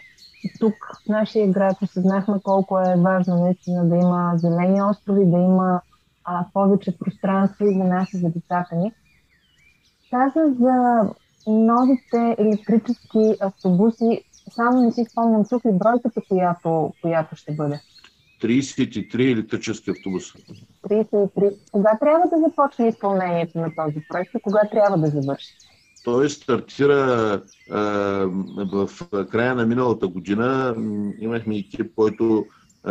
тук 0.60 0.74
в 1.06 1.10
нашия 1.10 1.52
град 1.52 1.78
осъзнахме 1.82 2.36
колко 2.44 2.80
е 2.80 2.96
важно 2.98 3.36
наистина 3.36 3.90
да 3.90 3.96
има 3.96 4.34
зелени 4.36 4.82
острови, 4.82 5.26
да 5.26 5.38
има 5.38 5.82
а, 6.24 6.46
повече 6.54 6.98
пространство 6.98 7.66
и 7.66 7.74
за 7.74 7.84
нас 7.84 8.14
и 8.14 8.18
за 8.18 8.30
децата 8.30 8.76
ни. 8.76 8.92
Каза 10.10 10.54
за 10.60 11.10
новите 11.48 12.36
електрически 12.38 13.36
автобуси, 13.42 14.24
само 14.50 14.82
не 14.82 14.92
си 14.92 15.06
спомням, 15.12 15.46
чух 15.46 15.66
ли 15.66 15.72
бройката, 15.72 16.22
която, 16.30 16.94
която 17.02 17.36
ще 17.36 17.52
бъде? 17.52 17.80
33 18.42 19.32
електрически 19.34 19.90
автобуса. 19.90 20.34
33. 20.90 21.72
Кога 21.72 21.98
трябва 22.00 22.28
да 22.30 22.50
започне 22.50 22.88
изпълнението 22.88 23.58
на 23.60 23.76
този 23.76 24.06
проект 24.10 24.32
и 24.38 24.42
кога 24.42 24.62
трябва 24.72 24.98
да 24.98 25.08
завърши? 25.08 25.54
Той 26.08 26.30
стартира 26.30 27.42
а, 27.70 27.80
в 28.74 28.90
края 29.32 29.56
на 29.56 29.66
миналата 29.66 30.08
година. 30.08 30.76
Имахме 31.20 31.58
екип, 31.58 31.92
който 31.96 32.46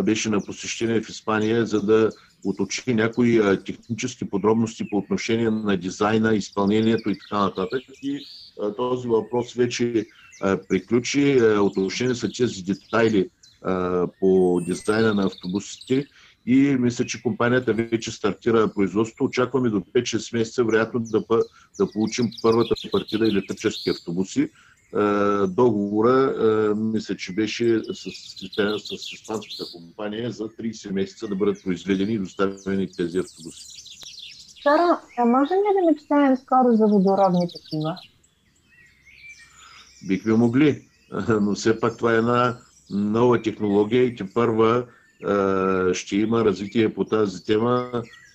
беше 0.04 0.30
на 0.30 0.44
посещение 0.44 1.02
в 1.02 1.08
Испания, 1.08 1.66
за 1.66 1.82
да 1.82 2.11
уточни 2.44 2.94
някои 2.94 3.40
технически 3.64 4.30
подробности 4.30 4.88
по 4.90 4.96
отношение 4.96 5.50
на 5.50 5.76
дизайна, 5.76 6.35
изпълнението 6.35 7.11
и 7.11 7.18
така 7.18 7.40
нататък. 7.40 7.82
И 8.02 8.20
а, 8.62 8.75
този 8.75 9.08
въпрос 9.08 9.54
вече 9.54 10.06
а, 10.42 10.58
приключи. 10.68 11.40
Уточнени 11.61 12.14
са 12.14 12.28
тези 12.38 12.64
детайли 12.64 13.28
по 14.20 14.61
дизайна 14.66 15.14
на 15.14 15.25
автобусите 15.26 16.06
и 16.46 16.76
мисля, 16.80 17.06
че 17.06 17.22
компанията 17.22 17.72
вече 17.72 18.10
стартира 18.10 18.72
производството. 18.74 19.24
Очакваме 19.24 19.70
до 19.70 19.80
5-6 19.80 20.38
месеца, 20.38 20.64
вероятно, 20.64 21.00
да, 21.00 21.24
да 21.78 21.92
получим 21.92 22.30
първата 22.42 22.74
партида 22.92 23.28
електрически 23.28 23.90
автобуси. 23.90 24.50
Договора, 25.48 26.34
мисля, 26.76 27.16
че 27.16 27.32
беше 27.32 27.82
с, 27.92 28.10
с, 28.78 29.12
испанската 29.12 29.64
компания 29.74 30.30
за 30.30 30.44
30 30.44 30.92
месеца 30.92 31.28
да 31.28 31.36
бъдат 31.36 31.62
произведени 31.62 32.12
и 32.12 32.18
доставени 32.18 32.92
тези 32.96 33.18
автобуси. 33.18 33.66
Сара, 34.62 35.00
а 35.18 35.24
можем 35.24 35.56
ли 35.56 35.80
да 35.80 35.92
мечтаем 35.92 36.36
скоро 36.36 36.76
за 36.76 36.86
водородни 36.86 37.48
такива? 37.52 37.96
Бихме 40.06 40.34
могли, 40.34 40.82
но 41.40 41.54
все 41.54 41.80
пак 41.80 41.96
това 41.96 42.14
е 42.14 42.18
една 42.18 42.58
нова 42.90 43.42
технология 43.42 44.04
и 44.04 44.16
те 44.16 44.32
първа 44.34 44.86
ще 45.92 46.16
има 46.16 46.44
развитие 46.44 46.94
по 46.94 47.04
тази 47.04 47.44
тема. 47.44 47.90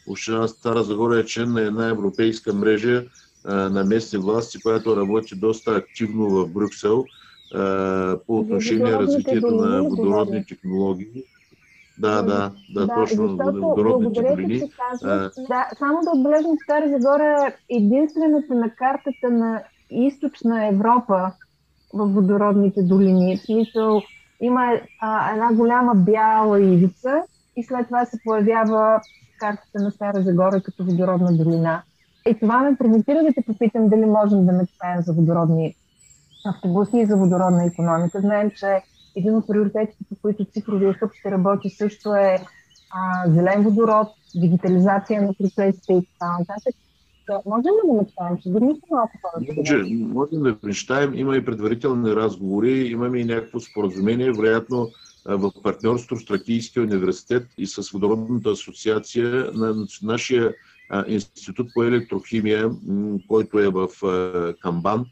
Община 0.08 0.48
Стара 0.48 0.84
Загора 0.84 1.20
е 1.20 1.26
член 1.26 1.54
на 1.54 1.62
една 1.62 1.90
европейска 1.90 2.54
мрежа 2.54 3.04
на 3.46 3.84
местни 3.84 4.20
власти, 4.20 4.62
която 4.62 4.98
работи 4.98 5.36
доста 5.36 5.76
активно 5.76 6.30
в 6.30 6.48
Брюксел 6.48 7.06
по 8.28 8.40
отношение 8.40 8.94
развитието 8.94 9.56
на 9.56 9.84
водородни 9.84 10.46
технологии. 10.46 11.24
Да, 11.98 12.22
да, 12.22 12.52
да, 12.70 12.88
да 12.88 12.96
точно 12.96 13.38
водородните 13.38 14.22
долини. 14.22 14.72
Да, 15.02 15.70
само 15.80 16.02
да 16.04 16.12
отбележим, 16.16 16.58
Стара 16.64 16.90
Загора 16.90 17.54
е 17.70 17.76
единствената 17.76 18.56
на 18.56 18.70
картата 18.76 19.30
на 19.30 19.64
източна 19.90 20.68
Европа 20.68 21.32
в 21.94 22.06
водородните 22.06 22.84
долини. 22.84 23.38
В 23.38 23.42
смисъл, 23.42 24.02
има 24.42 24.80
а, 25.00 25.32
една 25.34 25.54
голяма 25.54 25.96
бяла 25.96 26.62
ивица 26.62 27.24
и 27.56 27.64
след 27.64 27.86
това 27.86 28.06
се 28.06 28.18
появява 28.24 29.02
картата 29.40 29.84
на 29.84 29.92
Стара 29.92 30.22
Загора 30.22 30.62
като 30.62 30.86
водородна 30.86 31.34
долина. 31.38 31.84
И 32.28 32.40
това 32.40 32.60
ме 32.60 32.78
провокира 32.78 33.24
да 33.24 33.34
те 33.34 33.42
попитам 33.42 33.90
дали 33.90 34.06
можем 34.06 34.46
да 34.46 34.52
мечтаем 34.52 35.02
за 35.02 35.14
водородни 35.14 35.76
автобуси 36.46 36.98
и 36.98 37.06
за 37.06 37.18
водородна 37.18 37.66
економика. 37.66 38.22
Знаем, 38.22 38.52
че 38.52 38.82
един 39.16 39.36
от 39.36 39.48
приоритетите, 39.48 40.04
по 40.10 40.16
които 40.22 40.46
цифровия 40.46 40.94
хъб 40.94 41.14
ще 41.14 41.32
работи 41.32 41.70
също 41.70 42.16
е 42.16 42.38
а, 42.92 43.30
зелен 43.30 43.64
водород, 43.64 44.08
дигитализация 44.36 45.22
на 45.22 45.34
процесите 45.34 45.94
и 45.94 46.06
така 46.06 46.32
нататък. 46.40 46.76
Можем 47.46 47.74
ли 47.74 47.88
да 47.88 47.94
мечтаем? 47.94 48.40
Ще 48.40 48.50
дадим 48.50 48.78
малко 48.92 49.12
повече. 49.22 49.54
Може, 49.58 49.84
можем 49.94 50.44
да 50.44 50.58
мечтаем. 50.64 51.14
Има 51.16 51.38
и 51.38 51.46
предварителни 51.46 52.16
разговори, 52.16 52.72
имаме 52.72 53.20
и 53.20 53.26
някакво 53.26 53.60
споразумение, 53.60 54.32
вероятно 54.32 54.90
в 55.26 55.52
партньорство 55.64 56.16
с 56.16 56.26
Тракийския 56.26 56.84
университет 56.84 57.48
и 57.58 57.68
с 57.68 57.90
Водородната 57.90 58.50
асоциация 58.50 59.52
на 59.54 59.88
нашия 60.04 60.54
институт 61.08 61.68
по 61.74 61.84
електрохимия, 61.84 62.72
който 63.28 63.60
е 63.60 63.70
в 63.70 63.88
Камбан. 64.62 65.06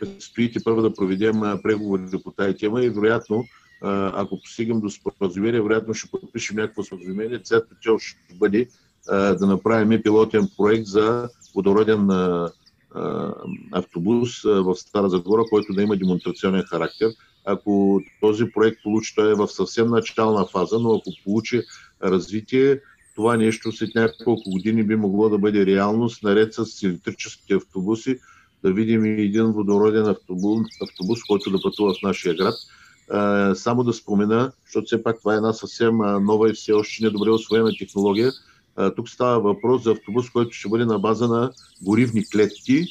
Предстоите 0.00 0.60
първо 0.64 0.82
да 0.82 0.94
проведем 0.94 1.40
преговори 1.62 2.02
по 2.24 2.30
тази 2.30 2.56
тема 2.56 2.84
и 2.84 2.90
вероятно, 2.90 3.44
ако 4.12 4.40
постигам 4.40 4.80
до 4.80 4.90
споразумение, 4.90 5.62
вероятно 5.62 5.94
ще 5.94 6.10
подпишем 6.10 6.56
някакво 6.56 6.82
споразумение. 6.82 7.38
Цялата 7.38 7.74
цел 7.82 7.98
ще 7.98 8.34
бъде 8.34 8.68
да 9.08 9.46
направим 9.46 10.02
пилотен 10.02 10.48
проект 10.56 10.86
за 10.86 11.28
водороден 11.54 12.08
автобус 13.72 14.42
в 14.42 14.74
Стара 14.74 15.08
Загора, 15.08 15.44
който 15.50 15.72
да 15.72 15.82
има 15.82 15.96
демонстрационен 15.96 16.62
характер. 16.62 17.10
Ако 17.46 18.00
този 18.20 18.44
проект 18.54 18.82
получи, 18.82 19.14
той 19.14 19.30
е 19.30 19.34
в 19.34 19.48
съвсем 19.48 19.88
начална 19.88 20.46
фаза, 20.46 20.78
но 20.78 20.94
ако 20.94 21.10
получи 21.24 21.62
развитие, 22.04 22.80
това 23.14 23.36
нещо 23.36 23.72
след 23.72 23.94
няколко 23.94 24.50
години 24.50 24.82
би 24.82 24.96
могло 24.96 25.28
да 25.28 25.38
бъде 25.38 25.66
реалност, 25.66 26.22
наред 26.22 26.54
с 26.54 26.82
електрическите 26.82 27.54
автобуси, 27.54 28.18
да 28.64 28.72
видим 28.72 29.04
и 29.04 29.22
един 29.22 29.44
водороден 29.44 30.06
автобус, 30.06 30.66
автобус 30.82 31.18
който 31.28 31.50
да 31.50 31.62
пътува 31.62 31.94
в 31.94 32.02
нашия 32.02 32.34
град. 32.34 32.54
Само 33.56 33.84
да 33.84 33.92
спомена, 33.92 34.52
защото 34.64 34.84
все 34.84 35.02
пак 35.02 35.18
това 35.18 35.34
е 35.34 35.36
една 35.36 35.52
съвсем 35.52 35.96
нова 35.98 36.50
и 36.50 36.52
все 36.52 36.72
още 36.72 37.04
недобре 37.04 37.30
освоена 37.30 37.70
технология, 37.78 38.32
тук 38.96 39.08
става 39.08 39.40
въпрос 39.40 39.82
за 39.82 39.92
автобус, 39.92 40.30
който 40.30 40.50
ще 40.50 40.68
бъде 40.68 40.84
на 40.84 40.98
база 40.98 41.28
на 41.28 41.52
горивни 41.82 42.28
клетки 42.28 42.86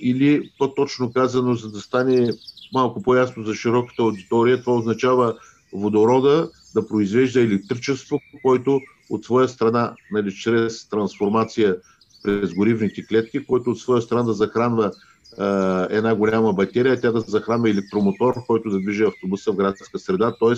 или 0.00 0.50
по-точно 0.58 1.12
казано, 1.12 1.54
за 1.54 1.70
да 1.70 1.80
стане 1.80 2.34
малко 2.72 3.02
по-ясно 3.02 3.44
за 3.44 3.54
широката 3.54 4.02
аудитория, 4.02 4.60
това 4.60 4.76
означава 4.76 5.34
водорода 5.72 6.50
да 6.74 6.86
произвежда 6.86 7.40
електричество, 7.40 8.20
който 8.42 8.80
от 9.10 9.24
своя 9.24 9.48
страна, 9.48 9.96
нали, 10.10 10.34
чрез 10.34 10.88
трансформация 10.88 11.76
през 12.22 12.54
горивните 12.54 13.06
клетки, 13.06 13.46
който 13.46 13.70
от 13.70 13.78
своя 13.78 14.02
страна 14.02 14.22
да 14.22 14.32
захранва 14.32 14.86
е, 14.86 15.96
една 15.96 16.14
голяма 16.14 16.52
батерия, 16.52 17.00
тя 17.00 17.12
да 17.12 17.20
захранва 17.20 17.70
електромотор, 17.70 18.34
който 18.46 18.70
да 18.70 18.80
движи 18.80 19.04
автобуса 19.04 19.52
в 19.52 19.56
градска 19.56 19.98
среда, 19.98 20.34
т.е 20.40 20.54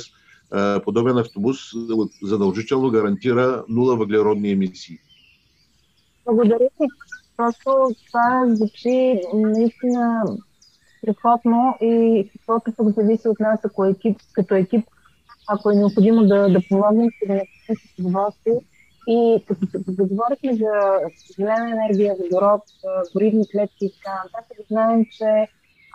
подобен 0.84 1.18
автобус 1.18 1.58
задължително 2.22 2.90
гарантира 2.90 3.64
нула 3.68 3.96
въглеродни 3.96 4.50
емисии. 4.50 4.98
Благодаря 6.24 6.68
ви. 6.80 6.86
Просто 7.36 7.88
това 8.06 8.46
звучи 8.54 9.20
наистина 9.34 10.24
страхотно 10.98 11.74
и 11.80 12.28
каквото 12.32 12.72
пък 12.76 12.94
зависи 12.94 13.28
от 13.28 13.40
нас 13.40 13.60
ако 13.64 13.84
екип, 13.84 14.18
като 14.32 14.54
екип, 14.54 14.86
ако 15.48 15.70
е 15.70 15.74
необходимо 15.74 16.22
да, 16.22 16.48
да 16.48 16.60
помогнем, 16.68 17.08
ще 17.16 17.26
да 17.26 17.34
направим 17.34 17.76
с 17.96 17.98
удоволствие. 17.98 18.60
И 19.08 19.44
като, 19.48 19.66
като 19.72 20.06
говорихме 20.06 20.54
за 20.56 20.72
зелена 21.38 21.70
енергия, 21.70 22.14
водород, 22.22 22.62
горивни 23.14 23.44
клетки 23.52 23.84
и 23.84 23.92
така 23.92 24.22
нататък, 24.24 24.66
знаем, 24.70 25.04
че 25.10 25.48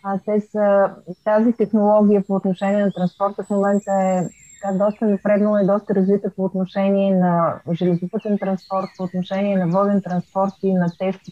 а, 0.04 0.20
те 0.26 0.42
са, 0.42 0.96
тази 1.24 1.54
технология 1.54 2.24
по 2.28 2.36
отношение 2.36 2.86
на 2.86 2.92
транспорта 2.92 3.44
в 3.44 3.50
момента 3.50 3.92
е 3.92 4.30
така, 4.62 4.86
доста 4.86 5.06
напреднала 5.06 5.64
и 5.64 5.66
доста 5.66 5.96
развита 5.96 6.32
по 6.36 6.44
отношение 6.44 7.16
на 7.16 7.62
железопътен 7.72 8.38
транспорт, 8.38 8.88
по 8.98 9.04
отношение 9.04 9.58
на 9.58 9.68
воден 9.68 10.02
транспорт 10.02 10.54
и 10.64 10.74
на 10.74 10.88
тежки 11.00 11.32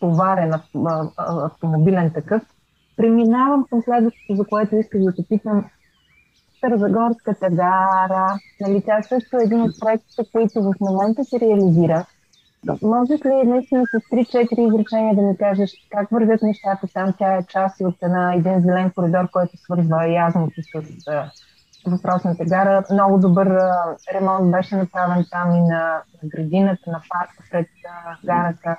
товарен 0.00 0.52
автомобилен 1.18 2.10
такъв. 2.10 2.42
Преминавам 2.96 3.66
към 3.70 3.82
следващото, 3.82 4.34
за 4.34 4.44
което 4.44 4.76
исках 4.76 5.00
да 5.00 5.14
те 5.14 5.22
питам. 5.28 5.64
Старозагорската 6.58 7.50
гара, 7.50 8.38
нали, 8.60 8.82
тя 8.86 9.02
също 9.02 9.36
е 9.36 9.44
един 9.44 9.62
от 9.62 9.80
проектите, 9.80 10.22
които 10.32 10.62
в 10.62 10.74
момента 10.80 11.24
се 11.24 11.40
реализира. 11.40 12.06
Можеш 12.82 13.24
ли 13.24 13.48
наистина 13.48 13.82
с 13.86 13.92
3-4 14.12 14.68
изречения 14.68 15.14
да 15.14 15.22
ми 15.22 15.36
кажеш 15.36 15.70
как 15.90 16.10
вървят 16.10 16.42
нещата 16.42 16.86
там? 16.94 17.14
Тя 17.18 17.36
е 17.36 17.46
част 17.46 17.80
от 17.80 17.94
една, 18.02 18.34
един 18.34 18.60
зелен 18.60 18.90
коридор, 18.90 19.30
който 19.30 19.56
свързва 19.56 20.08
язното 20.08 20.62
с 20.62 20.72
въпросната 21.86 22.44
гара. 22.44 22.84
Много 22.92 23.18
добър 23.18 23.58
ремонт 24.14 24.50
беше 24.50 24.76
направен 24.76 25.26
там 25.30 25.56
и 25.56 25.60
на, 25.60 26.02
на 26.22 26.28
градината, 26.28 26.90
на 26.90 27.02
парка 27.08 27.44
пред 27.50 27.66
гарата. 28.24 28.76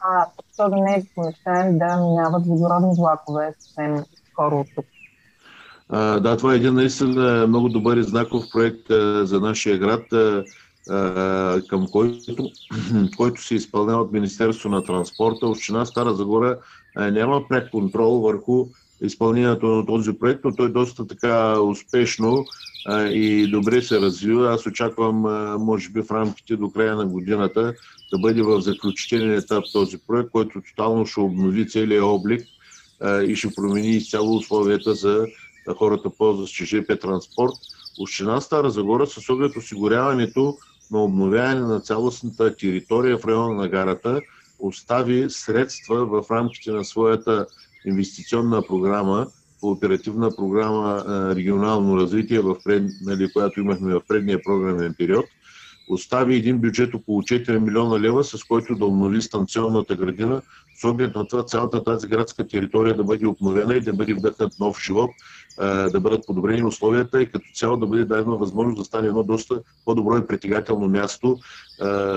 А 0.00 0.26
то 0.56 0.70
да 0.70 0.76
не 0.76 0.94
е 0.94 1.04
помещаем 1.14 1.78
да 1.78 1.96
минават 1.96 2.46
водородни 2.46 2.94
влакове 2.98 3.54
съвсем 3.58 4.04
скоро 4.32 4.60
от 4.60 4.66
тук. 4.74 4.86
А, 5.88 6.20
да, 6.20 6.36
това 6.36 6.52
е 6.52 6.56
един 6.56 6.74
наистина 6.74 7.46
много 7.46 7.68
добър 7.68 7.96
и 7.96 8.02
знаков 8.02 8.44
проект 8.52 8.90
а, 8.90 9.26
за 9.26 9.40
нашия 9.40 9.78
град, 9.78 10.12
а, 10.12 10.44
а, 10.90 11.62
към 11.68 11.86
който, 11.86 12.50
който 13.16 13.42
се 13.42 13.54
изпълнява 13.54 14.02
от 14.02 14.12
Министерство 14.12 14.68
на 14.68 14.84
транспорта. 14.84 15.46
Община 15.46 15.86
Стара 15.86 16.14
Загора 16.14 16.58
а, 16.96 17.10
няма 17.10 17.48
пред 17.48 17.70
контрол 17.70 18.20
върху 18.20 18.66
изпълнението 19.04 19.66
на 19.66 19.86
този 19.86 20.12
проект, 20.12 20.44
но 20.44 20.54
той 20.54 20.72
доста 20.72 21.06
така 21.06 21.60
успешно 21.60 22.46
а, 22.84 23.02
и 23.02 23.46
добре 23.46 23.82
се 23.82 24.00
развива. 24.00 24.52
Аз 24.52 24.66
очаквам, 24.66 25.26
а, 25.26 25.58
може 25.58 25.90
би 25.90 26.02
в 26.02 26.10
рамките 26.10 26.56
до 26.56 26.70
края 26.70 26.96
на 26.96 27.06
годината, 27.06 27.74
да 28.12 28.18
бъде 28.18 28.42
в 28.42 28.60
заключителен 28.60 29.34
етап 29.34 29.64
този 29.72 29.98
проект, 30.06 30.30
който 30.30 30.62
тотално 30.62 31.06
ще 31.06 31.20
обнови 31.20 31.68
целият 31.68 32.04
облик 32.04 32.48
а, 33.00 33.22
и 33.22 33.36
ще 33.36 33.54
промени 33.54 33.96
изцяло 33.96 34.36
условията 34.36 34.94
за 34.94 35.26
хората 35.78 36.10
ползващи 36.18 36.64
ЖП 36.64 36.98
транспорт. 36.98 37.54
Община 37.98 38.40
Стара 38.40 38.70
Загора 38.70 39.06
с 39.06 39.28
оглед 39.30 39.56
осигуряването 39.56 40.58
на 40.90 41.04
обновяване 41.04 41.60
на 41.60 41.80
цялостната 41.80 42.56
територия 42.56 43.18
в 43.18 43.24
района 43.24 43.54
на 43.54 43.68
гарата 43.68 44.22
остави 44.58 45.30
средства 45.30 46.06
в 46.06 46.30
рамките 46.30 46.70
на 46.70 46.84
своята 46.84 47.46
инвестиционна 47.86 48.62
програма, 48.62 49.26
по 49.60 49.70
оперативна 49.70 50.30
програма 50.36 51.04
регионално 51.36 51.96
развитие, 51.96 52.40
в 52.40 52.56
пред, 52.64 52.82
нали, 53.02 53.32
която 53.32 53.60
имахме 53.60 53.94
в 53.94 54.00
предния 54.08 54.40
програмен 54.44 54.94
период, 54.98 55.24
остави 55.88 56.36
един 56.36 56.58
бюджет 56.58 56.94
около 56.94 57.22
4 57.22 57.58
милиона 57.58 58.00
лева, 58.00 58.24
с 58.24 58.44
който 58.44 58.74
да 58.74 58.86
обнови 58.86 59.22
станционната 59.22 59.96
градина, 59.96 60.42
с 60.80 60.84
оглед 60.84 61.14
на 61.14 61.26
това 61.26 61.44
цялата 61.44 61.84
тази 61.84 62.06
градска 62.06 62.48
територия 62.48 62.96
да 62.96 63.04
бъде 63.04 63.26
обновена 63.26 63.74
и 63.74 63.80
да 63.80 63.92
бъде 63.92 64.14
вдъхнат 64.14 64.52
нов 64.60 64.82
живот, 64.82 65.10
да 65.92 66.00
бъдат 66.00 66.26
подобрени 66.26 66.64
условията 66.64 67.22
и 67.22 67.30
като 67.30 67.44
цяло 67.54 67.76
да 67.76 67.86
бъде 67.86 68.04
дадена 68.04 68.36
възможност 68.36 68.78
да 68.78 68.84
стане 68.84 69.08
едно 69.08 69.22
доста 69.22 69.60
по-добро 69.84 70.18
и 70.18 70.26
притегателно 70.26 70.88
място 70.88 71.38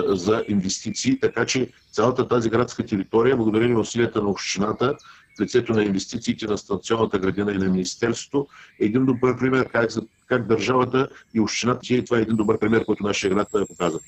за 0.06 0.44
инвестиции. 0.48 1.20
Така 1.20 1.46
че 1.46 1.70
цялата 1.92 2.28
тази 2.28 2.50
градска 2.50 2.86
територия, 2.86 3.36
благодарение 3.36 3.74
на 3.74 3.80
усилията 3.80 4.22
на 4.22 4.28
общината, 4.28 4.96
в 5.38 5.40
лицето 5.40 5.72
на 5.72 5.82
инвестициите 5.82 6.46
на 6.46 6.58
станционната 6.58 7.18
градина 7.18 7.52
и 7.52 7.58
на 7.58 7.68
Министерството, 7.68 8.48
е 8.80 8.84
един 8.84 9.06
добър 9.06 9.38
пример 9.38 9.68
как, 9.68 9.90
как 10.26 10.46
държавата 10.46 11.08
и 11.34 11.40
общината, 11.40 11.94
и 11.94 12.04
това 12.04 12.18
е 12.18 12.22
един 12.22 12.36
добър 12.36 12.58
пример, 12.58 12.84
който 12.84 13.04
нашия 13.04 13.34
град 13.34 13.48
показва. 13.68 14.00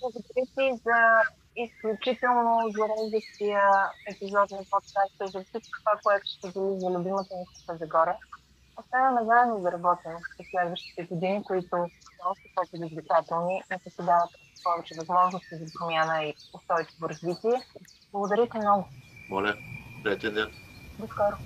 Благодаря 0.00 0.46
ти 0.56 0.82
за 0.84 0.98
изключително 1.56 2.72
зареждащия 2.76 3.62
епизод 4.10 4.50
на 4.50 4.64
подкаста 4.70 5.38
за 5.38 5.44
всичко 5.44 5.78
това, 5.78 5.94
което 6.02 6.26
ще 6.26 6.46
дели 6.46 6.80
за 6.80 6.90
любимата 6.90 7.34
ни 7.34 7.78
Загора. 7.78 8.16
Оставаме 8.80 9.20
заедно 9.24 9.60
да 9.60 9.72
работим 9.72 10.12
в 10.12 10.44
следващите 10.50 11.02
години, 11.02 11.42
които 11.44 11.68
са 11.68 11.76
още 12.30 12.44
по-предизвикателни 12.54 13.62
и 13.86 13.90
се 13.90 14.02
дават 14.02 14.30
повече 14.64 14.94
възможности 14.98 15.56
за 15.56 15.72
промяна 15.78 16.24
и 16.24 16.34
устойчиво 16.54 17.08
развитие. 17.08 17.60
Благодаря 18.12 18.48
ти 18.48 18.58
много. 18.58 18.88
Моля, 19.30 19.56
приятен 20.02 20.34
ден. 20.34 20.46
До 20.98 21.06
скоро. 21.06 21.36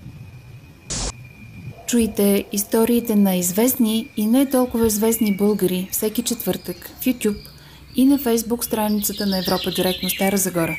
Чуйте 1.87 2.45
историите 2.51 3.15
на 3.15 3.35
известни 3.35 4.09
и 4.17 4.25
не 4.25 4.49
толкова 4.49 4.87
известни 4.87 5.37
българи 5.37 5.89
всеки 5.91 6.23
четвъртък 6.23 6.89
в 7.01 7.05
YouTube– 7.05 7.37
и 7.97 8.05
на 8.05 8.17
фейсбук 8.17 8.65
страницата 8.65 9.25
на 9.25 9.37
Европа 9.37 9.71
Директно 9.71 10.09
Стара 10.09 10.37
Загора. 10.37 10.75